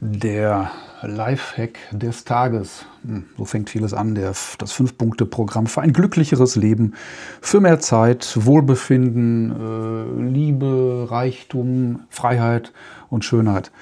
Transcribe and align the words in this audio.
Der 0.00 0.70
Lifehack 1.02 1.78
des 1.90 2.24
Tages. 2.24 2.86
Hm, 3.04 3.24
so 3.36 3.44
fängt 3.44 3.68
vieles 3.70 3.94
an. 3.94 4.14
Der, 4.14 4.32
das 4.58 4.72
Fünf-Punkte-Programm 4.72 5.66
für 5.66 5.80
ein 5.80 5.92
glücklicheres 5.92 6.54
Leben, 6.54 6.94
für 7.40 7.60
mehr 7.60 7.80
Zeit, 7.80 8.38
Wohlbefinden, 8.40 9.50
äh, 9.50 10.30
Liebe, 10.30 11.08
Reichtum, 11.10 12.00
Freiheit 12.10 12.72
und 13.10 13.24
Schönheit. 13.24 13.72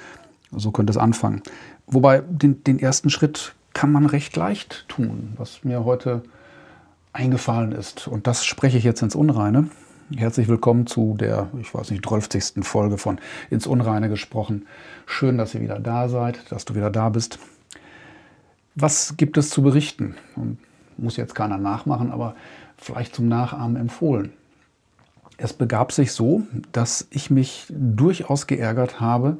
So 0.51 0.71
könnte 0.71 0.91
es 0.91 0.97
anfangen. 0.97 1.43
Wobei 1.85 2.21
den, 2.21 2.63
den 2.63 2.79
ersten 2.79 3.11
Schritt 3.11 3.53
kann 3.73 3.91
man 3.91 4.07
recht 4.07 4.35
leicht 4.35 4.85
tun, 4.87 5.33
was 5.37 5.63
mir 5.63 5.85
heute 5.85 6.23
eingefallen 7.13 7.73
ist. 7.73 8.07
Und 8.07 8.25
das 8.25 8.43
spreche 8.43 8.77
ich 8.77 8.83
jetzt 8.83 9.03
ins 9.03 9.13
Unreine. 9.13 9.69
Herzlich 10.15 10.47
willkommen 10.47 10.87
zu 10.87 11.17
der, 11.19 11.49
ich 11.59 11.73
weiß 11.73 11.91
nicht, 11.91 12.07
12. 12.07 12.65
Folge 12.65 12.97
von 12.97 13.19
Ins 13.49 13.67
Unreine 13.67 14.07
gesprochen. 14.07 14.65
Schön, 15.05 15.37
dass 15.37 15.53
ihr 15.53 15.59
wieder 15.59 15.79
da 15.81 16.07
seid, 16.07 16.49
dass 16.49 16.63
du 16.63 16.75
wieder 16.75 16.89
da 16.89 17.09
bist. 17.09 17.39
Was 18.75 19.17
gibt 19.17 19.37
es 19.37 19.49
zu 19.49 19.61
berichten? 19.61 20.15
Muss 20.95 21.17
jetzt 21.17 21.35
keiner 21.35 21.57
nachmachen, 21.57 22.09
aber 22.09 22.35
vielleicht 22.77 23.15
zum 23.15 23.27
Nachahmen 23.27 23.75
empfohlen. 23.75 24.31
Es 25.35 25.51
begab 25.51 25.91
sich 25.91 26.13
so, 26.13 26.43
dass 26.71 27.07
ich 27.09 27.29
mich 27.29 27.65
durchaus 27.69 28.47
geärgert 28.47 29.01
habe, 29.01 29.37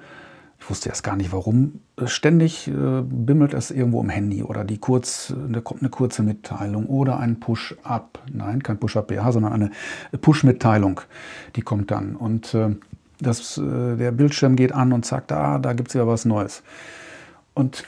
ich 0.59 0.69
wusste 0.69 0.89
erst 0.89 1.03
gar 1.03 1.15
nicht 1.15 1.31
warum, 1.31 1.81
ständig 2.05 2.67
äh, 2.67 3.01
bimmelt 3.01 3.53
es 3.53 3.71
irgendwo 3.71 4.01
im 4.01 4.09
Handy 4.09 4.43
oder 4.43 4.63
die 4.63 4.79
kurz, 4.79 5.33
da 5.49 5.61
kommt 5.61 5.81
eine 5.81 5.89
kurze 5.89 6.23
Mitteilung 6.23 6.87
oder 6.87 7.19
ein 7.19 7.39
Push-up. 7.39 8.19
Nein, 8.31 8.63
kein 8.63 8.79
Push-up 8.79 9.07
BH, 9.07 9.31
sondern 9.31 9.53
eine 9.53 9.71
Push-Mitteilung, 10.19 11.01
die 11.55 11.61
kommt 11.61 11.91
dann. 11.91 12.15
Und 12.15 12.53
äh, 12.53 12.75
das, 13.19 13.57
äh, 13.57 13.95
der 13.95 14.11
Bildschirm 14.11 14.55
geht 14.55 14.71
an 14.71 14.93
und 14.93 15.05
sagt, 15.05 15.31
ah, 15.31 15.59
da 15.59 15.73
gibt 15.73 15.89
es 15.89 15.93
ja 15.93 16.07
was 16.07 16.25
Neues. 16.25 16.63
Und 17.53 17.83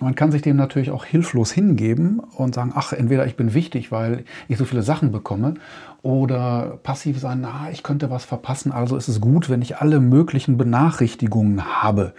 man 0.00 0.14
kann 0.14 0.30
sich 0.30 0.42
dem 0.42 0.56
natürlich 0.56 0.90
auch 0.90 1.04
hilflos 1.04 1.52
hingeben 1.52 2.20
und 2.20 2.54
sagen, 2.54 2.72
ach, 2.74 2.92
entweder 2.92 3.26
ich 3.26 3.36
bin 3.36 3.54
wichtig, 3.54 3.90
weil 3.92 4.24
ich 4.48 4.58
so 4.58 4.64
viele 4.64 4.82
Sachen 4.82 5.12
bekomme, 5.12 5.54
oder 6.02 6.78
passiv 6.84 7.18
sein, 7.18 7.40
na, 7.40 7.68
ich 7.72 7.82
könnte 7.82 8.10
was 8.10 8.24
verpassen, 8.24 8.70
also 8.70 8.96
ist 8.96 9.08
es 9.08 9.20
gut, 9.20 9.50
wenn 9.50 9.60
ich 9.60 9.78
alle 9.78 9.98
möglichen 9.98 10.56
Benachrichtigungen 10.56 11.82
habe. 11.82 12.12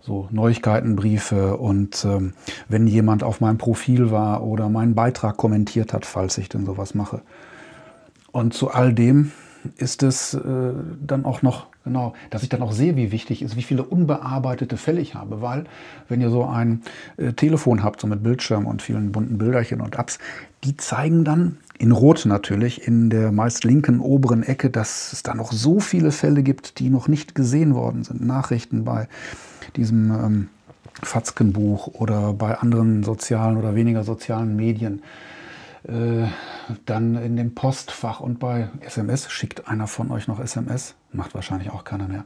So 0.00 0.28
Neuigkeitenbriefe 0.30 1.56
und 1.56 2.04
ähm, 2.04 2.34
wenn 2.68 2.86
jemand 2.86 3.22
auf 3.22 3.40
meinem 3.40 3.58
Profil 3.58 4.10
war 4.10 4.42
oder 4.42 4.68
meinen 4.68 4.94
Beitrag 4.94 5.36
kommentiert 5.36 5.92
hat, 5.92 6.06
falls 6.06 6.38
ich 6.38 6.48
denn 6.48 6.66
sowas 6.66 6.94
mache. 6.94 7.22
Und 8.32 8.54
zu 8.54 8.70
all 8.70 8.92
dem 8.92 9.32
ist 9.76 10.02
es 10.02 10.34
äh, 10.34 10.72
dann 11.06 11.24
auch 11.24 11.42
noch, 11.42 11.66
genau, 11.84 12.14
dass 12.30 12.42
ich 12.42 12.48
dann 12.48 12.62
auch 12.62 12.72
sehe, 12.72 12.96
wie 12.96 13.12
wichtig 13.12 13.42
ist, 13.42 13.56
wie 13.56 13.62
viele 13.62 13.82
unbearbeitete 13.84 14.76
Fälle 14.76 15.00
ich 15.00 15.14
habe. 15.14 15.40
Weil, 15.42 15.64
wenn 16.08 16.20
ihr 16.20 16.30
so 16.30 16.44
ein 16.44 16.82
äh, 17.16 17.32
Telefon 17.32 17.82
habt, 17.82 18.00
so 18.00 18.06
mit 18.06 18.22
Bildschirm 18.22 18.66
und 18.66 18.82
vielen 18.82 19.12
bunten 19.12 19.38
Bilderchen 19.38 19.80
und 19.80 19.96
Apps, 19.96 20.18
die 20.64 20.76
zeigen 20.76 21.24
dann 21.24 21.58
in 21.78 21.92
Rot 21.92 22.24
natürlich 22.26 22.86
in 22.86 23.10
der 23.10 23.32
meist 23.32 23.64
linken 23.64 24.00
oberen 24.00 24.42
Ecke, 24.42 24.70
dass 24.70 25.12
es 25.12 25.22
da 25.22 25.34
noch 25.34 25.52
so 25.52 25.80
viele 25.80 26.10
Fälle 26.10 26.42
gibt, 26.42 26.78
die 26.78 26.88
noch 26.88 27.08
nicht 27.08 27.34
gesehen 27.34 27.74
worden 27.74 28.04
sind. 28.04 28.24
Nachrichten 28.24 28.84
bei 28.84 29.08
diesem 29.76 30.10
ähm, 30.10 30.48
Fatzkenbuch 31.02 31.88
oder 31.88 32.32
bei 32.32 32.56
anderen 32.58 33.02
sozialen 33.02 33.56
oder 33.56 33.74
weniger 33.74 34.04
sozialen 34.04 34.56
Medien. 34.56 35.02
Äh, 35.86 36.26
dann 36.86 37.16
in 37.16 37.36
dem 37.36 37.54
Postfach 37.54 38.20
und 38.20 38.38
bei 38.38 38.68
SMS. 38.80 39.30
Schickt 39.30 39.68
einer 39.68 39.86
von 39.86 40.10
euch 40.10 40.28
noch 40.28 40.40
SMS? 40.40 40.94
Macht 41.12 41.34
wahrscheinlich 41.34 41.70
auch 41.70 41.84
keiner 41.84 42.08
mehr. 42.08 42.24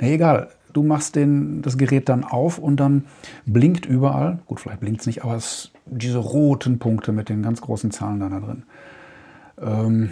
Na 0.00 0.08
egal, 0.08 0.48
du 0.72 0.82
machst 0.82 1.16
den, 1.16 1.62
das 1.62 1.78
Gerät 1.78 2.08
dann 2.08 2.24
auf 2.24 2.58
und 2.58 2.78
dann 2.78 3.04
blinkt 3.46 3.86
überall, 3.86 4.38
gut, 4.46 4.60
vielleicht 4.60 4.80
blinkt 4.80 5.00
es 5.00 5.06
nicht, 5.06 5.24
aber 5.24 5.36
es, 5.36 5.70
diese 5.86 6.18
roten 6.18 6.78
Punkte 6.78 7.12
mit 7.12 7.28
den 7.28 7.42
ganz 7.42 7.60
großen 7.60 7.90
Zahlen 7.90 8.20
da 8.20 8.28
drin. 8.28 8.62
Ähm, 9.60 10.10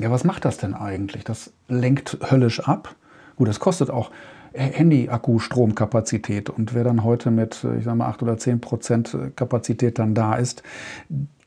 ja, 0.00 0.10
was 0.10 0.24
macht 0.24 0.44
das 0.44 0.58
denn 0.58 0.74
eigentlich? 0.74 1.24
Das 1.24 1.52
lenkt 1.68 2.18
höllisch 2.30 2.60
ab. 2.60 2.94
Gut, 3.36 3.48
das 3.48 3.60
kostet 3.60 3.90
auch 3.90 4.10
Handy-Akku-Stromkapazität. 4.52 6.50
Und 6.50 6.74
wer 6.74 6.84
dann 6.84 7.04
heute 7.04 7.30
mit, 7.30 7.64
ich 7.78 7.84
sage 7.84 7.96
mal, 7.96 8.08
8 8.08 8.22
oder 8.22 8.38
10 8.38 8.60
Prozent 8.60 9.16
Kapazität 9.36 9.98
dann 9.98 10.14
da 10.14 10.34
ist, 10.34 10.62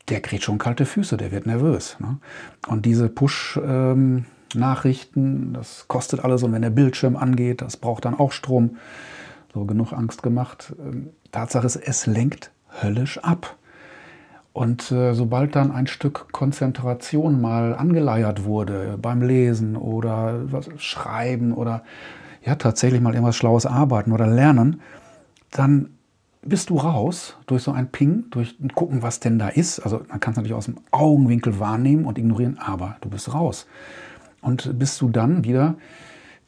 der 0.08 0.20
kriegt 0.20 0.42
schon 0.42 0.58
kalte 0.58 0.84
Füße, 0.86 1.16
der 1.16 1.30
wird 1.32 1.46
nervös. 1.46 1.96
Ne? 2.00 2.18
Und 2.66 2.84
diese 2.86 3.08
Push-Nachrichten, 3.08 4.26
ähm, 5.16 5.52
das 5.52 5.86
kostet 5.88 6.24
alles. 6.24 6.42
Und 6.42 6.52
wenn 6.52 6.62
der 6.62 6.70
Bildschirm 6.70 7.16
angeht, 7.16 7.62
das 7.62 7.76
braucht 7.76 8.04
dann 8.04 8.18
auch 8.18 8.32
Strom. 8.32 8.76
So 9.54 9.64
genug 9.64 9.92
Angst 9.92 10.22
gemacht. 10.22 10.74
Ähm, 10.78 11.10
Tatsache 11.30 11.66
ist, 11.66 11.76
es 11.76 12.06
lenkt 12.06 12.50
höllisch 12.82 13.18
ab. 13.18 13.56
Und 14.52 14.92
äh, 14.92 15.14
sobald 15.14 15.56
dann 15.56 15.70
ein 15.70 15.86
Stück 15.86 16.30
Konzentration 16.32 17.40
mal 17.40 17.74
angeleiert 17.74 18.44
wurde 18.44 18.98
beim 19.00 19.22
Lesen 19.22 19.76
oder 19.76 20.52
was, 20.52 20.68
Schreiben 20.76 21.52
oder 21.54 21.84
ja 22.44 22.56
tatsächlich 22.56 23.00
mal 23.00 23.14
irgendwas 23.14 23.36
Schlaues 23.36 23.64
arbeiten 23.64 24.12
oder 24.12 24.26
lernen, 24.26 24.82
dann 25.50 25.90
bist 26.44 26.70
du 26.70 26.76
raus 26.76 27.36
durch 27.46 27.62
so 27.62 27.72
ein 27.72 27.90
Ping, 27.90 28.24
durch 28.30 28.56
gucken, 28.74 29.02
was 29.02 29.20
denn 29.20 29.38
da 29.38 29.48
ist. 29.48 29.78
Also 29.80 30.02
man 30.08 30.20
kann 30.20 30.32
es 30.32 30.36
natürlich 30.36 30.54
aus 30.54 30.66
dem 30.66 30.76
Augenwinkel 30.90 31.58
wahrnehmen 31.60 32.04
und 32.04 32.18
ignorieren, 32.18 32.58
aber 32.58 32.96
du 33.00 33.08
bist 33.08 33.32
raus. 33.32 33.66
Und 34.40 34.78
bis 34.78 34.98
du 34.98 35.08
dann 35.08 35.44
wieder 35.44 35.76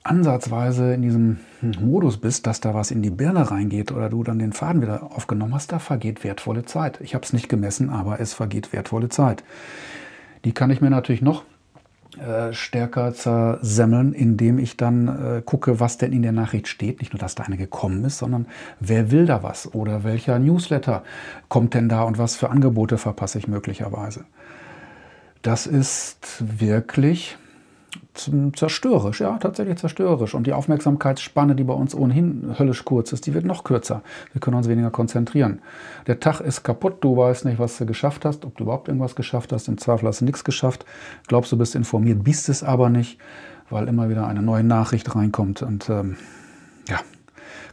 ansatzweise 0.02 0.92
in 0.92 1.02
diesem 1.02 1.38
Modus 1.62 2.18
bist, 2.18 2.46
dass 2.46 2.60
da 2.60 2.74
was 2.74 2.90
in 2.90 3.02
die 3.02 3.10
Birne 3.10 3.50
reingeht 3.50 3.90
oder 3.92 4.10
du 4.10 4.22
dann 4.22 4.38
den 4.38 4.52
Faden 4.52 4.82
wieder 4.82 5.04
aufgenommen 5.12 5.54
hast, 5.54 5.72
da 5.72 5.78
vergeht 5.78 6.24
wertvolle 6.24 6.64
Zeit. 6.64 7.00
Ich 7.00 7.14
habe 7.14 7.24
es 7.24 7.32
nicht 7.32 7.48
gemessen, 7.48 7.88
aber 7.88 8.20
es 8.20 8.34
vergeht 8.34 8.72
wertvolle 8.72 9.08
Zeit. 9.08 9.44
Die 10.44 10.52
kann 10.52 10.70
ich 10.70 10.82
mir 10.82 10.90
natürlich 10.90 11.22
noch 11.22 11.44
äh, 12.18 12.52
stärker 12.52 13.14
zersemmeln, 13.14 14.12
indem 14.12 14.58
ich 14.58 14.76
dann 14.76 15.08
äh, 15.08 15.42
gucke, 15.42 15.80
was 15.80 15.98
denn 15.98 16.12
in 16.12 16.22
der 16.22 16.32
Nachricht 16.32 16.68
steht. 16.68 17.00
Nicht 17.00 17.12
nur, 17.12 17.20
dass 17.20 17.34
da 17.34 17.44
eine 17.44 17.56
gekommen 17.56 18.04
ist, 18.04 18.18
sondern 18.18 18.46
wer 18.80 19.10
will 19.10 19.26
da 19.26 19.42
was 19.42 19.74
oder 19.74 20.04
welcher 20.04 20.38
Newsletter 20.38 21.02
kommt 21.48 21.74
denn 21.74 21.88
da 21.88 22.02
und 22.02 22.18
was 22.18 22.36
für 22.36 22.50
Angebote 22.50 22.98
verpasse 22.98 23.38
ich 23.38 23.48
möglicherweise. 23.48 24.24
Das 25.42 25.66
ist 25.66 26.42
wirklich 26.58 27.36
zerstörerisch, 28.14 29.20
ja, 29.20 29.36
tatsächlich 29.38 29.78
zerstörerisch. 29.78 30.34
Und 30.34 30.46
die 30.46 30.52
Aufmerksamkeitsspanne, 30.52 31.54
die 31.54 31.64
bei 31.64 31.74
uns 31.74 31.94
ohnehin 31.94 32.54
höllisch 32.58 32.84
kurz 32.84 33.12
ist, 33.12 33.26
die 33.26 33.34
wird 33.34 33.44
noch 33.44 33.64
kürzer. 33.64 34.02
Wir 34.32 34.40
können 34.40 34.56
uns 34.56 34.68
weniger 34.68 34.90
konzentrieren. 34.90 35.60
Der 36.06 36.20
Tag 36.20 36.40
ist 36.40 36.62
kaputt, 36.62 36.98
du 37.02 37.16
weißt 37.16 37.44
nicht, 37.44 37.58
was 37.58 37.78
du 37.78 37.86
geschafft 37.86 38.24
hast, 38.24 38.44
ob 38.44 38.56
du 38.56 38.64
überhaupt 38.64 38.88
irgendwas 38.88 39.14
geschafft 39.14 39.52
hast. 39.52 39.68
Im 39.68 39.78
Zweifel 39.78 40.06
hast 40.08 40.20
du 40.20 40.24
nichts 40.24 40.44
geschafft. 40.44 40.84
Glaubst 41.26 41.50
du 41.52 41.58
bist 41.58 41.74
informiert, 41.74 42.22
bist 42.24 42.48
es 42.48 42.62
aber 42.62 42.88
nicht, 42.90 43.18
weil 43.70 43.88
immer 43.88 44.08
wieder 44.08 44.26
eine 44.26 44.42
neue 44.42 44.64
Nachricht 44.64 45.14
reinkommt. 45.14 45.62
Und 45.62 45.88
ähm, 45.90 46.16
ja, 46.88 47.00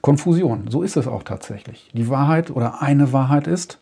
Konfusion, 0.01 0.65
so 0.69 0.81
ist 0.83 0.97
es 0.97 1.07
auch 1.07 1.23
tatsächlich. 1.23 1.91
Die 1.93 2.09
Wahrheit 2.09 2.51
oder 2.51 2.81
eine 2.81 3.13
Wahrheit 3.13 3.47
ist, 3.47 3.79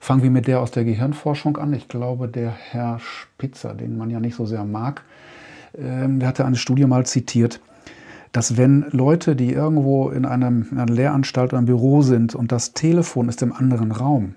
fangen 0.00 0.22
wir 0.22 0.30
mit 0.30 0.46
der 0.46 0.60
aus 0.60 0.70
der 0.70 0.84
Gehirnforschung 0.84 1.56
an. 1.58 1.72
Ich 1.72 1.88
glaube, 1.88 2.28
der 2.28 2.50
Herr 2.50 2.98
Spitzer, 3.00 3.74
den 3.74 3.98
man 3.98 4.10
ja 4.10 4.18
nicht 4.18 4.34
so 4.34 4.46
sehr 4.46 4.64
mag, 4.64 5.02
der 5.74 6.28
hatte 6.28 6.44
eine 6.44 6.56
Studie 6.56 6.84
mal 6.86 7.06
zitiert, 7.06 7.60
dass 8.32 8.56
wenn 8.56 8.86
Leute, 8.90 9.34
die 9.34 9.52
irgendwo 9.52 10.10
in, 10.10 10.24
einem, 10.24 10.68
in 10.70 10.78
einer 10.78 10.92
Lehranstalt 10.92 11.52
oder 11.52 11.58
einem 11.58 11.66
Büro 11.66 12.02
sind 12.02 12.34
und 12.34 12.52
das 12.52 12.72
Telefon 12.74 13.28
ist 13.28 13.42
im 13.42 13.52
anderen 13.52 13.92
Raum, 13.92 14.34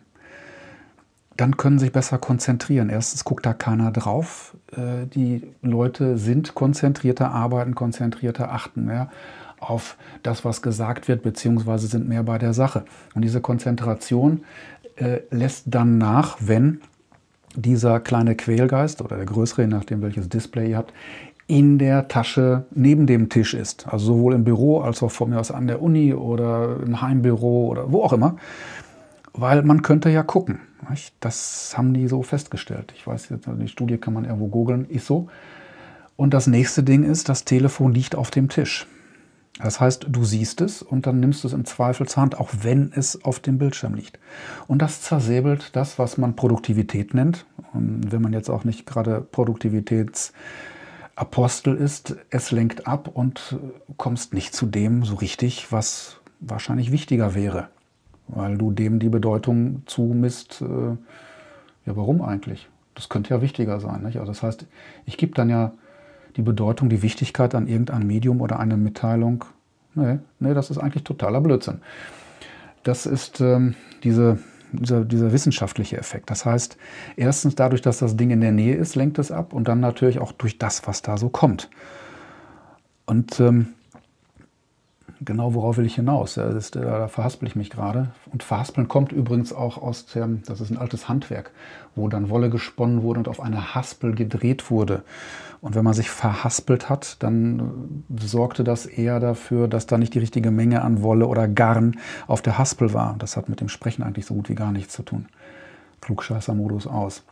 dann 1.38 1.58
können 1.58 1.80
sich 1.80 1.92
besser 1.92 2.18
konzentrieren. 2.18 2.90
Erstens 2.90 3.24
guckt 3.24 3.46
da 3.46 3.54
keiner 3.54 3.92
drauf. 3.92 4.56
Äh, 4.72 5.08
die 5.08 5.44
Leute 5.62 6.18
sind 6.18 6.54
konzentrierter, 6.54 7.32
arbeiten 7.32 7.76
konzentrierter, 7.76 8.52
achten 8.52 8.86
mehr 8.86 9.10
auf 9.60 9.98
das, 10.24 10.44
was 10.44 10.62
gesagt 10.62 11.08
wird, 11.08 11.24
beziehungsweise 11.24 11.88
sind 11.88 12.08
mehr 12.08 12.24
bei 12.24 12.38
der 12.38 12.54
Sache. 12.54 12.84
Und 13.16 13.24
diese 13.24 13.42
Konzentration 13.42 14.44
äh, 14.96 15.22
lässt 15.32 15.66
dann 15.68 15.98
nach, 15.98 16.38
wenn 16.40 16.82
dieser 17.56 18.00
kleine 18.00 18.36
Quälgeist 18.36 19.02
oder 19.02 19.18
der 19.18 19.26
größere, 19.26 19.64
je 19.64 19.68
nachdem 19.68 20.02
welches 20.02 20.30
Display 20.30 20.72
ihr 20.72 20.78
habt, 20.78 20.94
in 21.48 21.78
der 21.78 22.08
Tasche 22.08 22.66
neben 22.72 23.06
dem 23.06 23.30
Tisch 23.30 23.54
ist. 23.54 23.88
Also 23.88 24.14
sowohl 24.14 24.34
im 24.34 24.44
Büro 24.44 24.80
als 24.82 25.04
auch 25.04 25.12
von 25.12 25.30
mir 25.30 25.40
aus 25.40 25.52
an 25.52 25.68
der 25.68 25.82
Uni 25.82 26.14
oder 26.14 26.78
im 26.86 27.02
Heimbüro 27.02 27.68
oder 27.68 27.92
wo 27.92 28.02
auch 28.02 28.14
immer. 28.14 28.38
Weil 29.34 29.64
man 29.64 29.82
könnte 29.82 30.10
ja 30.10 30.24
gucken. 30.24 30.60
Das 31.20 31.74
haben 31.78 31.94
die 31.94 32.08
so 32.08 32.24
festgestellt. 32.24 32.94
Ich 32.96 33.08
weiß 33.08 33.30
jetzt, 33.30 33.48
die 33.48 33.68
Studie 33.68 33.98
kann 33.98 34.14
man 34.14 34.26
irgendwo 34.26 34.48
googeln, 34.48 34.86
ist 34.86 35.08
so. 35.08 35.28
Und 36.16 36.34
das 36.34 36.48
nächste 36.48 36.84
Ding 36.84 37.04
ist, 37.04 37.30
das 37.30 37.46
Telefon 37.46 37.94
liegt 37.94 38.16
auf 38.16 38.32
dem 38.32 38.50
Tisch. 38.50 38.86
Das 39.60 39.80
heißt, 39.80 40.08
du 40.10 40.24
siehst 40.24 40.62
es 40.62 40.82
und 40.82 41.06
dann 41.06 41.20
nimmst 41.20 41.44
du 41.44 41.48
es 41.48 41.54
im 41.54 41.66
Zweifelshand, 41.66 42.40
auch 42.40 42.50
wenn 42.62 42.92
es 42.94 43.24
auf 43.24 43.40
dem 43.40 43.60
Bildschirm 43.60 43.94
liegt. 43.94 44.18
Und 44.68 44.82
das 44.82 45.02
zersäbelt 45.02 45.76
das, 45.76 46.00
was 46.00 46.18
man 46.18 46.36
Produktivität 46.36 47.14
nennt. 47.14 47.46
Und 47.72 48.12
wenn 48.12 48.24
man 48.24 48.34
jetzt 48.34 48.50
auch 48.50 48.64
nicht 48.64 48.88
gerade 48.88 49.22
Produktivitätsapostel 49.22 51.76
ist, 51.76 52.16
es 52.32 52.50
lenkt 52.52 52.88
ab 52.88 53.12
und 53.14 53.60
kommst 53.98 54.34
nicht 54.34 54.56
zu 54.56 54.66
dem 54.66 55.04
so 55.04 55.14
richtig, 55.16 55.72
was 55.72 56.18
wahrscheinlich 56.40 56.92
wichtiger 56.92 57.36
wäre, 57.36 57.68
weil 58.28 58.58
du 58.58 58.72
dem 58.72 58.98
die 59.00 59.10
Bedeutung 59.10 59.84
zumisst. 59.86 60.62
Äh, 60.62 60.98
ja, 61.86 61.96
warum 61.96 62.24
eigentlich? 62.24 62.70
Das 62.96 63.10
könnte 63.10 63.34
ja 63.34 63.42
wichtiger 63.42 63.80
sein. 63.80 64.02
Nicht? 64.02 64.18
Also 64.18 64.32
das 64.32 64.42
heißt, 64.42 64.66
ich 65.06 65.18
gebe 65.18 65.36
dann 65.36 65.50
ja 65.50 65.74
die 66.36 66.42
Bedeutung, 66.42 66.90
die 66.90 67.02
Wichtigkeit 67.02 67.56
an 67.56 67.68
irgendein 67.68 68.06
Medium 68.06 68.42
oder 68.42 68.60
eine 68.60 68.78
Mitteilung. 68.78 69.46
Nee, 69.96 70.20
nee, 70.40 70.54
das 70.54 70.70
ist 70.70 70.78
eigentlich 70.78 71.04
totaler 71.04 71.42
Blödsinn. 71.42 71.82
Das 72.84 73.06
ist 73.06 73.40
ähm, 73.42 73.76
diese, 74.04 74.40
dieser, 74.72 75.06
dieser 75.06 75.32
wissenschaftliche 75.32 75.98
Effekt. 75.98 76.30
Das 76.30 76.46
heißt, 76.46 76.78
erstens 77.16 77.56
dadurch, 77.56 77.82
dass 77.82 78.00
das 78.00 78.18
Ding 78.18 78.32
in 78.32 78.42
der 78.42 78.52
Nähe 78.52 78.76
ist, 78.76 78.96
lenkt 78.96 79.20
es 79.20 79.32
ab 79.32 79.54
und 79.54 79.68
dann 79.68 79.80
natürlich 79.80 80.20
auch 80.20 80.32
durch 80.32 80.58
das, 80.58 80.88
was 80.88 81.02
da 81.02 81.18
so 81.18 81.30
kommt. 81.30 81.70
Und 83.06 83.40
ähm, 83.40 83.68
genau 85.26 85.54
worauf 85.54 85.78
will 85.78 85.86
ich 85.86 85.96
hinaus? 85.96 86.36
Das, 86.36 86.72
da 86.72 87.08
verhaspel 87.08 87.48
ich 87.48 87.56
mich 87.56 87.70
gerade. 87.70 88.12
Und 88.32 88.44
verhaspeln 88.44 88.88
kommt 88.88 89.12
übrigens 89.12 89.54
auch 89.54 89.78
aus 89.78 90.06
dem, 90.06 90.44
das 90.44 90.62
ist 90.62 90.72
ein 90.72 90.78
altes 90.78 91.10
Handwerk, 91.10 91.52
wo 91.96 92.08
dann 92.08 92.30
Wolle 92.30 92.50
gesponnen 92.50 93.04
wurde 93.04 93.20
und 93.20 93.28
auf 93.28 93.40
eine 93.40 93.76
Haspel 93.76 94.14
gedreht 94.16 94.70
wurde. 94.72 95.04
Und 95.62 95.76
wenn 95.76 95.84
man 95.86 95.94
sich 95.94 96.10
verhaspelt 96.10 96.90
hat, 96.90 97.24
dann 97.24 98.04
sorgte 98.20 98.64
das 98.64 98.86
eher 98.86 99.20
dafür, 99.20 99.68
dass 99.68 99.86
da 99.86 99.98
nicht 99.98 100.14
die 100.14 100.20
richtige 100.20 100.52
Menge 100.52 100.82
an 100.82 101.02
Wolle 101.04 101.28
oder 101.28 101.48
Garn 101.48 101.98
auf 102.28 102.42
der 102.42 102.58
Haspel 102.58 102.94
war. 102.94 103.16
Das 103.20 103.38
hat 103.38 103.48
mit 103.48 103.62
dem 103.62 103.70
Sprechen 103.70 104.04
eigentlich 104.04 104.26
so 104.26 104.34
gut 104.34 104.50
wie 104.50 104.56
gar 104.56 104.72
nichts 104.72 104.94
zu 104.94 105.04
tun. 105.04 105.28
Klugscheißer-Modus 106.02 106.88
aus. 106.88 107.24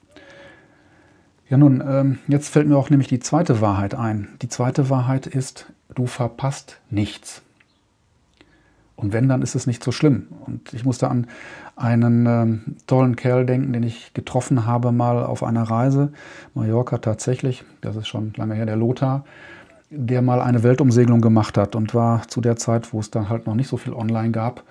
Ja 1.49 1.57
nun, 1.57 1.83
ähm, 1.85 2.19
jetzt 2.29 2.47
fällt 2.47 2.69
mir 2.69 2.77
auch 2.77 2.89
nämlich 2.89 3.09
die 3.09 3.19
zweite 3.19 3.59
Wahrheit 3.59 3.95
ein. 3.95 4.29
Die 4.41 4.47
zweite 4.47 4.89
Wahrheit 4.89 5.27
ist, 5.27 5.65
du 5.93 6.05
verpasst 6.05 6.79
nichts. 6.89 7.41
Und 9.01 9.13
wenn, 9.13 9.27
dann 9.27 9.41
ist 9.41 9.55
es 9.55 9.67
nicht 9.67 9.83
so 9.83 9.91
schlimm. 9.91 10.27
Und 10.45 10.73
ich 10.73 10.85
musste 10.85 11.09
an 11.09 11.27
einen 11.75 12.25
ähm, 12.27 12.75
tollen 12.87 13.15
Kerl 13.15 13.45
denken, 13.45 13.73
den 13.73 13.83
ich 13.83 14.13
getroffen 14.13 14.65
habe 14.65 14.91
mal 14.91 15.23
auf 15.23 15.43
einer 15.43 15.63
Reise, 15.63 16.11
Mallorca 16.53 16.99
tatsächlich, 16.99 17.63
das 17.81 17.95
ist 17.95 18.07
schon 18.07 18.33
lange 18.37 18.53
her, 18.53 18.65
der 18.65 18.75
Lothar, 18.75 19.25
der 19.89 20.21
mal 20.21 20.41
eine 20.41 20.63
Weltumsegelung 20.63 21.21
gemacht 21.21 21.57
hat 21.57 21.75
und 21.75 21.93
war 21.93 22.27
zu 22.27 22.41
der 22.41 22.55
Zeit, 22.55 22.93
wo 22.93 22.99
es 22.99 23.11
dann 23.11 23.29
halt 23.29 23.47
noch 23.47 23.55
nicht 23.55 23.67
so 23.67 23.77
viel 23.77 23.93
online 23.93 24.31
gab, 24.31 24.63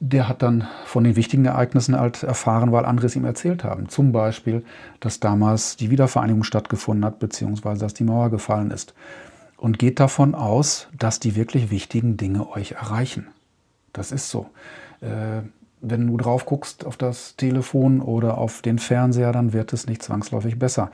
der 0.00 0.28
hat 0.28 0.42
dann 0.42 0.66
von 0.84 1.04
den 1.04 1.14
wichtigen 1.14 1.44
Ereignissen 1.44 1.96
halt 1.96 2.24
erfahren, 2.24 2.72
weil 2.72 2.84
andere 2.86 3.06
es 3.06 3.14
ihm 3.14 3.24
erzählt 3.24 3.62
haben. 3.62 3.88
Zum 3.88 4.10
Beispiel, 4.10 4.64
dass 4.98 5.20
damals 5.20 5.76
die 5.76 5.90
Wiedervereinigung 5.90 6.42
stattgefunden 6.42 7.04
hat, 7.04 7.20
beziehungsweise 7.20 7.82
dass 7.82 7.94
die 7.94 8.02
Mauer 8.02 8.30
gefallen 8.30 8.72
ist. 8.72 8.94
Und 9.56 9.78
geht 9.78 10.00
davon 10.00 10.34
aus, 10.34 10.88
dass 10.98 11.20
die 11.20 11.36
wirklich 11.36 11.70
wichtigen 11.70 12.16
Dinge 12.16 12.50
euch 12.50 12.72
erreichen. 12.72 13.28
Das 13.92 14.12
ist 14.12 14.28
so. 14.30 14.46
Äh, 15.00 15.42
wenn 15.80 16.06
du 16.06 16.16
drauf 16.16 16.46
guckst 16.46 16.86
auf 16.86 16.96
das 16.96 17.36
Telefon 17.36 18.00
oder 18.00 18.38
auf 18.38 18.62
den 18.62 18.78
Fernseher, 18.78 19.32
dann 19.32 19.52
wird 19.52 19.72
es 19.72 19.86
nicht 19.86 20.02
zwangsläufig 20.02 20.58
besser. 20.58 20.90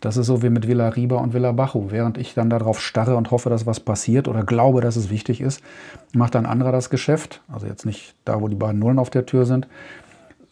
Das 0.00 0.16
ist 0.16 0.26
so 0.26 0.42
wie 0.42 0.50
mit 0.50 0.66
Villa 0.66 0.88
Riba 0.88 1.16
und 1.16 1.34
Villa 1.34 1.52
Bajo. 1.52 1.90
Während 1.90 2.18
ich 2.18 2.34
dann 2.34 2.50
darauf 2.50 2.80
starre 2.80 3.16
und 3.16 3.30
hoffe, 3.30 3.50
dass 3.50 3.66
was 3.66 3.80
passiert 3.80 4.28
oder 4.28 4.44
glaube, 4.44 4.80
dass 4.80 4.96
es 4.96 5.10
wichtig 5.10 5.40
ist, 5.40 5.60
macht 6.14 6.36
ein 6.36 6.46
anderer 6.46 6.72
das 6.72 6.90
Geschäft. 6.90 7.42
Also 7.48 7.66
jetzt 7.66 7.84
nicht 7.84 8.14
da, 8.24 8.40
wo 8.40 8.48
die 8.48 8.56
beiden 8.56 8.78
Nullen 8.78 8.98
auf 8.98 9.10
der 9.10 9.26
Tür 9.26 9.44
sind. 9.44 9.68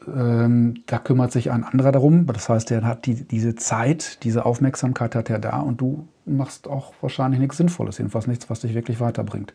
Ähm, 0.07 0.83
da 0.87 0.99
kümmert 0.99 1.33
sich 1.33 1.51
ein 1.51 1.65
anderer 1.65 1.93
darum. 1.93 2.27
Das 2.27 2.49
heißt, 2.49 2.71
er 2.71 2.83
hat 2.83 3.07
die, 3.07 3.15
diese 3.15 3.55
Zeit, 3.55 4.23
diese 4.25 4.45
Aufmerksamkeit 4.45 5.15
hat 5.15 5.31
er 5.31 5.39
da 5.39 5.61
und 5.61 5.81
du 5.81 6.07
machst 6.25 6.69
auch 6.69 6.93
wahrscheinlich 7.01 7.41
nichts 7.41 7.57
Sinnvolles, 7.57 7.99
jedenfalls 7.99 8.27
nichts, 8.27 8.51
was 8.51 8.61
dich 8.61 8.75
wirklich 8.75 9.01
weiterbringt. 9.01 9.55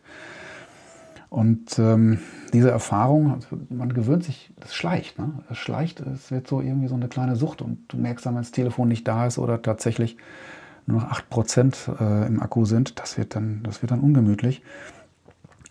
Und 1.32 1.78
ähm, 1.78 2.18
diese 2.52 2.70
Erfahrung, 2.70 3.32
also 3.32 3.58
man 3.70 3.94
gewöhnt 3.94 4.22
sich, 4.22 4.52
das 4.60 4.74
schleicht. 4.74 5.18
Ne? 5.18 5.30
Es 5.50 5.56
schleicht, 5.56 6.00
es 6.00 6.30
wird 6.30 6.46
so 6.46 6.60
irgendwie 6.60 6.88
so 6.88 6.94
eine 6.94 7.08
kleine 7.08 7.36
Sucht 7.36 7.62
und 7.62 7.78
du 7.88 7.96
merkst 7.96 8.26
dann, 8.26 8.34
wenn 8.34 8.42
das 8.42 8.50
Telefon 8.50 8.88
nicht 8.88 9.08
da 9.08 9.26
ist 9.26 9.38
oder 9.38 9.62
tatsächlich 9.62 10.18
nur 10.84 11.00
noch 11.00 11.10
8% 11.10 12.00
äh, 12.00 12.26
im 12.26 12.42
Akku 12.42 12.66
sind, 12.66 12.98
das 12.98 13.16
wird, 13.16 13.34
dann, 13.34 13.62
das 13.62 13.80
wird 13.80 13.92
dann 13.92 14.00
ungemütlich. 14.00 14.60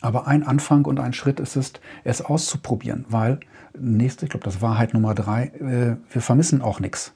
Aber 0.01 0.25
ein 0.25 0.41
Anfang 0.41 0.85
und 0.85 0.99
ein 0.99 1.13
Schritt 1.13 1.39
ist 1.39 1.55
es, 1.55 1.73
es 2.03 2.25
auszuprobieren, 2.25 3.05
weil 3.09 3.39
nächste, 3.77 4.25
ich 4.25 4.31
glaube, 4.31 4.45
das 4.45 4.63
Wahrheit 4.63 4.95
Nummer 4.95 5.13
drei, 5.13 5.51
äh, 5.59 5.95
wir 6.11 6.21
vermissen 6.23 6.63
auch 6.63 6.79
nichts. 6.79 7.13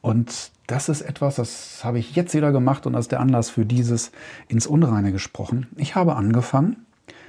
Und 0.00 0.52
das 0.68 0.88
ist 0.88 1.00
etwas, 1.00 1.34
das 1.34 1.82
habe 1.82 1.98
ich 1.98 2.14
jetzt 2.14 2.34
wieder 2.34 2.52
gemacht 2.52 2.86
und 2.86 2.92
das 2.92 3.06
ist 3.06 3.10
der 3.10 3.18
Anlass 3.18 3.50
für 3.50 3.66
dieses 3.66 4.12
ins 4.46 4.68
Unreine 4.68 5.10
gesprochen. 5.10 5.66
Ich 5.74 5.96
habe 5.96 6.14
angefangen, 6.14 6.84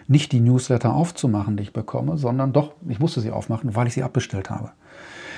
nicht 0.10 0.32
die 0.32 0.40
Newsletter 0.40 0.94
aufzumachen, 0.94 1.56
die 1.56 1.64
ich 1.64 1.74
bekomme, 1.74 2.18
sondern 2.18 2.52
doch, 2.52 2.74
ich 2.88 3.00
musste 3.00 3.22
sie 3.22 3.32
aufmachen, 3.32 3.76
weil 3.76 3.88
ich 3.88 3.94
sie 3.94 4.04
abbestellt 4.04 4.50
habe. 4.50 4.72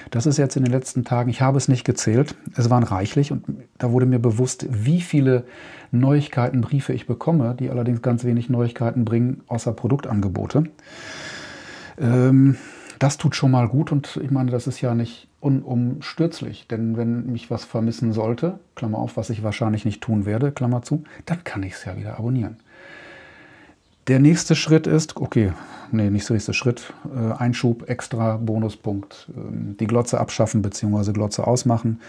Das 0.09 0.25
ist 0.25 0.37
jetzt 0.37 0.55
in 0.55 0.63
den 0.63 0.71
letzten 0.71 1.03
Tagen, 1.03 1.29
ich 1.29 1.41
habe 1.41 1.57
es 1.57 1.67
nicht 1.67 1.83
gezählt, 1.83 2.35
es 2.55 2.69
waren 2.69 2.83
reichlich 2.83 3.31
und 3.31 3.43
da 3.77 3.91
wurde 3.91 4.05
mir 4.05 4.17
bewusst, 4.17 4.65
wie 4.69 5.01
viele 5.01 5.43
Neuigkeiten, 5.91 6.61
Briefe 6.61 6.93
ich 6.93 7.05
bekomme, 7.05 7.53
die 7.59 7.69
allerdings 7.69 8.01
ganz 8.01 8.23
wenig 8.23 8.49
Neuigkeiten 8.49 9.05
bringen, 9.05 9.41
außer 9.47 9.73
Produktangebote. 9.73 10.63
Ähm, 11.99 12.55
das 12.97 13.17
tut 13.17 13.35
schon 13.35 13.51
mal 13.51 13.67
gut 13.67 13.91
und 13.91 14.19
ich 14.23 14.31
meine, 14.31 14.51
das 14.51 14.67
ist 14.67 14.79
ja 14.79 14.95
nicht 14.95 15.27
unumstürzlich, 15.41 16.67
denn 16.67 16.95
wenn 16.95 17.31
mich 17.31 17.51
was 17.51 17.65
vermissen 17.65 18.13
sollte, 18.13 18.59
Klammer 18.75 18.99
auf, 18.99 19.17
was 19.17 19.29
ich 19.29 19.43
wahrscheinlich 19.43 19.85
nicht 19.85 20.01
tun 20.01 20.25
werde, 20.25 20.51
Klammer 20.51 20.81
zu, 20.81 21.03
dann 21.25 21.43
kann 21.43 21.63
ich 21.63 21.73
es 21.73 21.85
ja 21.85 21.97
wieder 21.97 22.17
abonnieren. 22.17 22.57
Der 24.07 24.19
nächste 24.19 24.55
Schritt 24.55 24.87
ist, 24.87 25.17
okay, 25.17 25.53
nee, 25.91 26.09
nicht 26.09 26.27
der 26.27 26.33
nächste 26.33 26.53
Schritt, 26.53 26.93
äh, 27.15 27.33
Einschub, 27.33 27.87
extra 27.87 28.37
Bonuspunkt, 28.37 29.29
äh, 29.29 29.75
die 29.79 29.85
Glotze 29.85 30.19
abschaffen 30.19 30.63
bzw. 30.63 31.11
Glotze 31.11 31.45
ausmachen. 31.45 31.99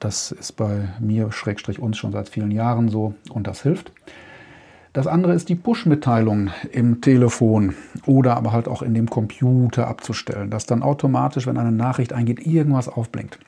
Das 0.00 0.32
ist 0.32 0.52
bei 0.52 0.88
mir, 1.00 1.32
Schrägstrich 1.32 1.80
uns, 1.80 1.98
schon 1.98 2.12
seit 2.12 2.28
vielen 2.28 2.50
Jahren 2.50 2.88
so 2.88 3.14
und 3.30 3.46
das 3.46 3.62
hilft. 3.62 3.90
Das 4.92 5.06
andere 5.06 5.34
ist 5.34 5.48
die 5.48 5.54
Push-Mitteilung 5.54 6.50
im 6.72 7.00
Telefon 7.00 7.74
oder 8.06 8.36
aber 8.36 8.52
halt 8.52 8.68
auch 8.68 8.82
in 8.82 8.94
dem 8.94 9.10
Computer 9.10 9.86
abzustellen, 9.88 10.50
dass 10.50 10.66
dann 10.66 10.82
automatisch, 10.82 11.46
wenn 11.46 11.58
eine 11.58 11.72
Nachricht 11.72 12.12
eingeht, 12.12 12.46
irgendwas 12.46 12.88
aufblinkt 12.88 13.38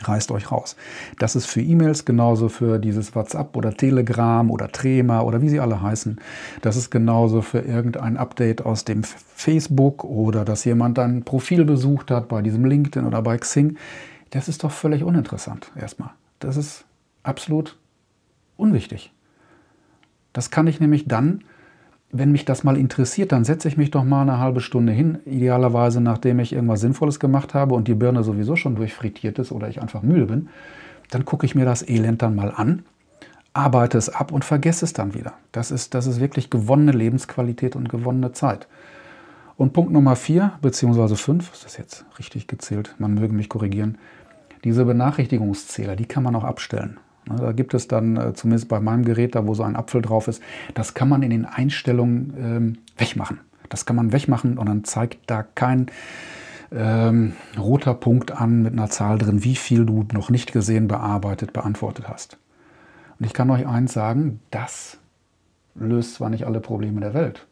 reißt 0.00 0.30
euch 0.32 0.50
raus. 0.50 0.76
Das 1.18 1.36
ist 1.36 1.46
für 1.46 1.60
E-Mails 1.60 2.04
genauso 2.04 2.48
für 2.48 2.78
dieses 2.78 3.14
WhatsApp 3.14 3.56
oder 3.56 3.74
Telegram 3.74 4.50
oder 4.50 4.72
Trema 4.72 5.20
oder 5.20 5.42
wie 5.42 5.48
sie 5.48 5.60
alle 5.60 5.82
heißen. 5.82 6.20
Das 6.62 6.76
ist 6.76 6.90
genauso 6.90 7.42
für 7.42 7.60
irgendein 7.60 8.16
Update 8.16 8.64
aus 8.64 8.84
dem 8.84 9.04
Facebook 9.04 10.04
oder 10.04 10.44
dass 10.44 10.64
jemand 10.64 10.98
ein 10.98 11.24
Profil 11.24 11.64
besucht 11.64 12.10
hat 12.10 12.28
bei 12.28 12.42
diesem 12.42 12.64
LinkedIn 12.64 13.06
oder 13.06 13.22
bei 13.22 13.36
Xing. 13.36 13.76
Das 14.30 14.48
ist 14.48 14.64
doch 14.64 14.72
völlig 14.72 15.04
uninteressant 15.04 15.70
erstmal. 15.78 16.10
Das 16.38 16.56
ist 16.56 16.84
absolut 17.22 17.78
unwichtig. 18.56 19.12
Das 20.32 20.50
kann 20.50 20.66
ich 20.66 20.80
nämlich 20.80 21.06
dann 21.06 21.44
wenn 22.12 22.30
mich 22.30 22.44
das 22.44 22.62
mal 22.62 22.76
interessiert, 22.76 23.32
dann 23.32 23.44
setze 23.44 23.68
ich 23.68 23.78
mich 23.78 23.90
doch 23.90 24.04
mal 24.04 24.20
eine 24.22 24.38
halbe 24.38 24.60
Stunde 24.60 24.92
hin, 24.92 25.18
idealerweise 25.24 26.02
nachdem 26.02 26.40
ich 26.40 26.52
irgendwas 26.52 26.82
Sinnvolles 26.82 27.18
gemacht 27.18 27.54
habe 27.54 27.74
und 27.74 27.88
die 27.88 27.94
Birne 27.94 28.22
sowieso 28.22 28.54
schon 28.54 28.76
durchfrittiert 28.76 29.38
ist 29.38 29.50
oder 29.50 29.68
ich 29.68 29.80
einfach 29.80 30.02
müde 30.02 30.26
bin, 30.26 30.50
dann 31.10 31.24
gucke 31.24 31.46
ich 31.46 31.54
mir 31.54 31.64
das 31.64 31.86
Elend 31.88 32.20
dann 32.20 32.36
mal 32.36 32.52
an, 32.54 32.84
arbeite 33.54 33.96
es 33.96 34.10
ab 34.10 34.30
und 34.30 34.44
vergesse 34.44 34.84
es 34.84 34.92
dann 34.92 35.14
wieder. 35.14 35.32
Das 35.52 35.70
ist, 35.70 35.94
das 35.94 36.06
ist 36.06 36.20
wirklich 36.20 36.50
gewonnene 36.50 36.92
Lebensqualität 36.92 37.76
und 37.76 37.88
gewonnene 37.88 38.32
Zeit. 38.32 38.68
Und 39.56 39.72
Punkt 39.72 39.92
Nummer 39.92 40.14
vier, 40.14 40.52
beziehungsweise 40.60 41.16
fünf, 41.16 41.50
ist 41.52 41.64
das 41.64 41.78
jetzt 41.78 42.04
richtig 42.18 42.46
gezählt, 42.46 42.94
man 42.98 43.14
möge 43.14 43.32
mich 43.32 43.48
korrigieren, 43.48 43.96
diese 44.64 44.84
Benachrichtigungszähler, 44.84 45.96
die 45.96 46.06
kann 46.06 46.22
man 46.22 46.36
auch 46.36 46.44
abstellen. 46.44 46.98
Ne, 47.28 47.36
da 47.36 47.52
gibt 47.52 47.74
es 47.74 47.88
dann, 47.88 48.16
äh, 48.16 48.34
zumindest 48.34 48.68
bei 48.68 48.80
meinem 48.80 49.04
Gerät, 49.04 49.34
da 49.34 49.46
wo 49.46 49.54
so 49.54 49.62
ein 49.62 49.76
Apfel 49.76 50.02
drauf 50.02 50.28
ist, 50.28 50.42
das 50.74 50.94
kann 50.94 51.08
man 51.08 51.22
in 51.22 51.30
den 51.30 51.44
Einstellungen 51.44 52.34
ähm, 52.38 52.78
wegmachen. 52.98 53.40
Das 53.68 53.86
kann 53.86 53.96
man 53.96 54.12
wegmachen 54.12 54.58
und 54.58 54.66
dann 54.68 54.84
zeigt 54.84 55.30
da 55.30 55.42
kein 55.42 55.86
ähm, 56.72 57.34
roter 57.58 57.94
Punkt 57.94 58.32
an 58.32 58.62
mit 58.62 58.72
einer 58.72 58.90
Zahl 58.90 59.18
drin, 59.18 59.44
wie 59.44 59.56
viel 59.56 59.86
du 59.86 60.06
noch 60.12 60.30
nicht 60.30 60.52
gesehen, 60.52 60.88
bearbeitet, 60.88 61.52
beantwortet 61.52 62.08
hast. 62.08 62.38
Und 63.18 63.26
ich 63.26 63.34
kann 63.34 63.50
euch 63.50 63.66
eins 63.66 63.92
sagen, 63.92 64.40
das 64.50 64.98
löst 65.74 66.14
zwar 66.14 66.30
nicht 66.30 66.44
alle 66.44 66.60
Probleme 66.60 67.00
der 67.00 67.14
Welt. 67.14 67.46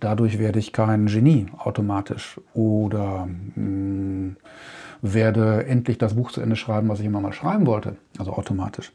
Dadurch 0.00 0.38
werde 0.38 0.58
ich 0.58 0.72
kein 0.72 1.06
Genie 1.06 1.46
automatisch 1.56 2.40
oder 2.52 3.26
mh, 3.26 3.54
hm, 3.54 4.36
werde 5.02 5.66
endlich 5.66 5.98
das 5.98 6.14
Buch 6.14 6.30
zu 6.30 6.40
Ende 6.40 6.56
schreiben, 6.56 6.88
was 6.88 7.00
ich 7.00 7.06
immer 7.06 7.20
mal 7.20 7.32
schreiben 7.32 7.66
wollte, 7.66 7.96
also 8.18 8.32
automatisch. 8.32 8.92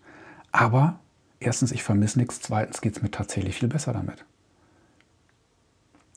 Aber 0.51 0.99
erstens, 1.39 1.71
ich 1.71 1.83
vermisse 1.83 2.19
nichts. 2.19 2.41
Zweitens 2.41 2.81
geht 2.81 2.97
es 2.97 3.01
mir 3.01 3.11
tatsächlich 3.11 3.55
viel 3.55 3.69
besser 3.69 3.93
damit. 3.93 4.25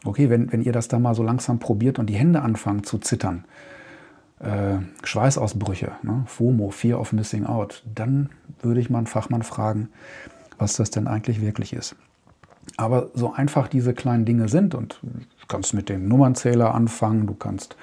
Okay, 0.05 0.31
wenn, 0.31 0.51
wenn 0.53 0.63
ihr 0.63 0.73
das 0.73 0.89
da 0.89 0.99
mal 0.99 1.15
so 1.15 1.23
langsam 1.23 1.59
probiert 1.59 1.99
und 1.99 2.07
die 2.07 2.15
Hände 2.15 2.43
anfangen 2.43 2.83
zu 2.83 2.99
zittern, 2.99 3.45
äh, 4.41 4.79
Schweißausbrüche, 5.05 5.93
ne, 6.03 6.25
FOMO, 6.27 6.71
Fear 6.71 6.99
of 6.99 7.13
Missing 7.13 7.47
Out, 7.47 7.85
dann 7.95 8.31
würde 8.61 8.81
ich 8.81 8.91
mal 8.91 8.99
einen 8.99 9.07
Fachmann 9.07 9.45
fragen, 9.45 9.91
was 10.59 10.75
das 10.75 10.91
denn 10.91 11.07
eigentlich 11.07 11.41
wirklich 11.41 11.73
ist. 11.73 11.95
Aber 12.77 13.11
so 13.15 13.33
einfach 13.33 13.69
diese 13.69 13.93
kleinen 13.93 14.25
Dinge 14.25 14.49
sind 14.49 14.75
und 14.75 14.99
du 15.03 15.47
kannst 15.47 15.75
mit 15.75 15.89
dem 15.89 16.09
Nummernzähler 16.09 16.75
anfangen, 16.75 17.27
du 17.27 17.35
kannst 17.35 17.77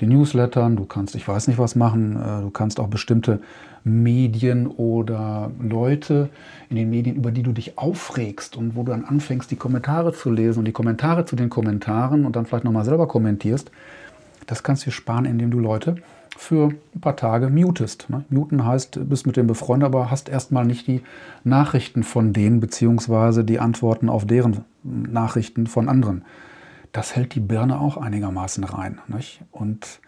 die 0.00 0.06
Newslettern, 0.06 0.76
du 0.76 0.86
kannst, 0.86 1.14
ich 1.14 1.26
weiß 1.26 1.48
nicht 1.48 1.58
was 1.58 1.76
machen, 1.76 2.16
äh, 2.16 2.40
du 2.42 2.50
kannst 2.50 2.80
auch 2.80 2.88
bestimmte 2.88 3.40
Medien 3.84 4.66
oder 4.66 5.50
Leute 5.60 6.28
in 6.68 6.76
den 6.76 6.90
Medien, 6.90 7.16
über 7.16 7.30
die 7.30 7.42
du 7.42 7.52
dich 7.52 7.78
aufregst 7.78 8.56
und 8.56 8.76
wo 8.76 8.82
du 8.82 8.92
dann 8.92 9.04
anfängst, 9.04 9.50
die 9.50 9.56
Kommentare 9.56 10.12
zu 10.12 10.30
lesen 10.30 10.60
und 10.60 10.64
die 10.66 10.72
Kommentare 10.72 11.24
zu 11.24 11.36
den 11.36 11.50
Kommentaren 11.50 12.24
und 12.24 12.36
dann 12.36 12.46
vielleicht 12.46 12.64
nochmal 12.64 12.84
selber 12.84 13.08
kommentierst, 13.08 13.70
das 14.46 14.62
kannst 14.62 14.86
du 14.86 14.90
sparen, 14.90 15.24
indem 15.24 15.50
du 15.50 15.58
Leute 15.58 15.96
für 16.40 16.70
ein 16.94 17.00
paar 17.02 17.16
Tage 17.16 17.50
mutest. 17.50 18.08
Ne? 18.08 18.24
Muten 18.30 18.64
heißt, 18.64 18.96
du 18.96 19.04
bist 19.04 19.26
mit 19.26 19.36
dem 19.36 19.46
befreundet, 19.46 19.86
aber 19.86 20.10
hast 20.10 20.30
erstmal 20.30 20.64
nicht 20.64 20.86
die 20.86 21.02
Nachrichten 21.44 22.02
von 22.02 22.32
denen, 22.32 22.60
beziehungsweise 22.60 23.44
die 23.44 23.60
Antworten 23.60 24.08
auf 24.08 24.26
deren 24.26 24.64
Nachrichten 24.82 25.66
von 25.66 25.90
anderen. 25.90 26.24
Das 26.92 27.14
hält 27.14 27.34
die 27.34 27.40
Birne 27.40 27.78
auch 27.78 27.98
einigermaßen 27.98 28.64
rein. 28.64 29.00
Nicht? 29.06 29.42
Und 29.52 30.00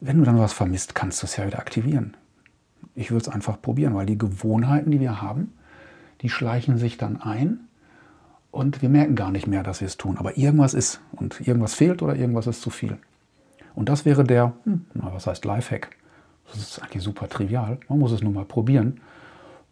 wenn 0.00 0.16
du 0.18 0.24
dann 0.24 0.38
was 0.38 0.54
vermisst, 0.54 0.94
kannst 0.94 1.20
du 1.20 1.26
es 1.26 1.36
ja 1.36 1.46
wieder 1.46 1.58
aktivieren. 1.58 2.16
Ich 2.94 3.10
würde 3.10 3.24
es 3.24 3.28
einfach 3.28 3.60
probieren, 3.60 3.94
weil 3.94 4.06
die 4.06 4.18
Gewohnheiten, 4.18 4.90
die 4.90 5.00
wir 5.00 5.20
haben, 5.20 5.52
die 6.22 6.30
schleichen 6.30 6.78
sich 6.78 6.96
dann 6.96 7.20
ein 7.20 7.60
und 8.52 8.80
wir 8.80 8.88
merken 8.88 9.14
gar 9.14 9.30
nicht 9.30 9.46
mehr, 9.46 9.62
dass 9.62 9.82
wir 9.82 9.86
es 9.86 9.98
tun. 9.98 10.16
Aber 10.16 10.38
irgendwas 10.38 10.72
ist 10.72 11.02
und 11.12 11.46
irgendwas 11.46 11.74
fehlt 11.74 12.00
oder 12.00 12.16
irgendwas 12.16 12.46
ist 12.46 12.62
zu 12.62 12.70
viel. 12.70 12.96
Und 13.76 13.88
das 13.88 14.04
wäre 14.04 14.24
der, 14.24 14.54
hm, 14.64 14.86
na, 14.94 15.12
was 15.12 15.28
heißt 15.28 15.44
Lifehack? 15.44 15.90
Das 16.48 16.56
ist 16.56 16.82
eigentlich 16.82 17.02
super 17.02 17.28
trivial. 17.28 17.78
Man 17.88 17.98
muss 17.98 18.10
es 18.10 18.22
nur 18.22 18.32
mal 18.32 18.44
probieren. 18.44 19.00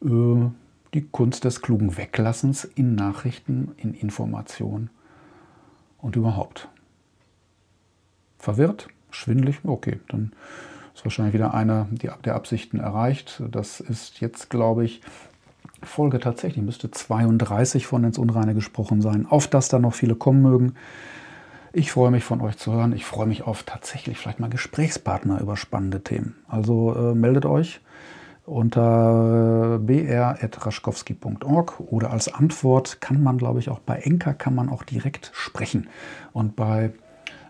Äh, 0.05 0.51
die 0.93 1.09
Kunst 1.09 1.45
des 1.45 1.63
klugen 1.63 1.97
Weglassens 1.97 2.65
in 2.65 2.95
Nachrichten, 2.95 3.73
in 3.79 3.95
Informationen 3.95 4.91
und 5.99 6.15
überhaupt. 6.17 6.69
Verwirrt? 8.39 8.89
Schwindlig? 9.11 9.61
Okay, 9.65 9.99
dann 10.09 10.33
ist 10.95 11.05
wahrscheinlich 11.05 11.35
wieder 11.35 11.55
einer 11.55 11.89
der 12.25 12.35
Absichten 12.35 12.79
erreicht. 12.79 13.43
Das 13.51 13.81
ist 13.81 14.21
jetzt, 14.21 14.51
glaube 14.51 14.85
ich, 14.85 15.01
Folge 15.83 16.21
tatsächlich, 16.21 16.63
müsste 16.63 16.91
32 16.91 17.87
von 17.87 18.05
ins 18.05 18.19
Unreine 18.19 18.55
gesprochen 18.55 19.01
sein. 19.01 19.27
Auf 19.27 19.49
das 19.49 19.69
da 19.69 19.79
noch 19.79 19.95
viele 19.95 20.15
kommen 20.15 20.43
mögen. 20.43 20.75
Ich 21.77 21.91
freue 21.91 22.13
mich 22.13 22.23
von 22.23 22.41
euch 22.41 22.57
zu 22.57 22.73
hören. 22.73 22.93
Ich 22.93 23.05
freue 23.05 23.27
mich 23.27 23.43
auf 23.43 23.65
tatsächlich 23.65 24.17
vielleicht 24.17 24.39
mal 24.39 24.49
Gesprächspartner 24.49 25.41
über 25.41 25.57
spannende 25.57 26.05
Themen. 26.05 26.37
Also 26.47 26.95
äh, 26.95 27.17
meldet 27.17 27.47
euch 27.47 27.81
unter 28.47 29.81
br.raschkowski.org 29.83 31.81
oder 31.81 32.13
als 32.13 32.33
Antwort 32.33 33.01
kann 33.01 33.21
man, 33.25 33.39
glaube 33.39 33.59
ich, 33.59 33.71
auch 33.71 33.81
bei 33.81 33.97
Enka 33.97 34.35
kann 34.35 34.55
man 34.55 34.69
auch 34.69 34.85
direkt 34.85 35.33
sprechen. 35.35 35.89
Und 36.33 36.55
bei 36.55 36.93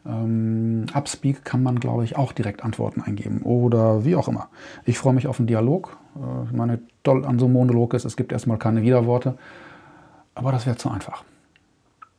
ähm, 0.07 0.87
Upspeak 0.95 1.45
kann 1.45 1.63
man, 1.63 1.79
glaube 1.79 2.05
ich, 2.05 2.17
auch 2.17 2.33
direkt 2.33 2.65
Antworten 2.65 3.03
eingeben 3.03 3.43
oder 3.43 4.07
wie 4.07 4.17
auch 4.17 4.29
immer. 4.29 4.49
Ich 4.87 4.97
freue 4.97 5.13
mich 5.13 5.27
auf 5.27 5.39
einen 5.39 5.49
Dialog. 5.49 5.99
Äh, 6.17 6.47
ich 6.47 6.53
meine, 6.53 6.81
toll 7.03 7.27
an 7.27 7.39
so 7.39 7.45
einem 7.45 7.53
Monolog 7.53 7.93
ist, 7.93 8.07
es 8.07 8.17
gibt 8.17 8.33
erstmal 8.33 8.57
keine 8.57 8.81
Widerworte, 8.81 9.37
aber 10.35 10.51
das 10.51 10.65
wäre 10.65 10.79
zu 10.79 10.89
einfach. 10.89 11.25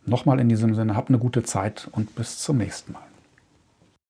Nochmal 0.05 0.39
in 0.39 0.49
diesem 0.49 0.75
Sinne, 0.75 0.95
habt 0.95 1.09
eine 1.09 1.17
gute 1.17 1.43
Zeit 1.43 1.89
und 1.91 2.15
bis 2.15 2.37
zum 2.39 2.57
nächsten 2.57 2.93
Mal. 2.93 3.01